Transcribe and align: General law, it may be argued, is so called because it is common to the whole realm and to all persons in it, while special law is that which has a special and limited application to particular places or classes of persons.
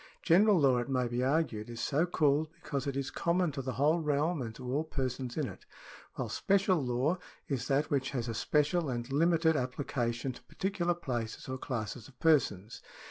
General 0.23 0.59
law, 0.59 0.77
it 0.79 0.89
may 0.89 1.07
be 1.07 1.21
argued, 1.23 1.69
is 1.69 1.79
so 1.79 2.07
called 2.07 2.49
because 2.53 2.87
it 2.87 2.97
is 2.97 3.11
common 3.11 3.51
to 3.51 3.61
the 3.61 3.73
whole 3.73 3.99
realm 3.99 4.41
and 4.41 4.55
to 4.55 4.65
all 4.73 4.83
persons 4.83 5.37
in 5.37 5.47
it, 5.47 5.63
while 6.15 6.27
special 6.27 6.83
law 6.83 7.19
is 7.47 7.67
that 7.67 7.91
which 7.91 8.09
has 8.09 8.27
a 8.27 8.33
special 8.33 8.89
and 8.89 9.11
limited 9.11 9.55
application 9.55 10.31
to 10.33 10.41
particular 10.45 10.95
places 10.95 11.47
or 11.47 11.59
classes 11.59 12.07
of 12.07 12.19
persons. 12.19 12.81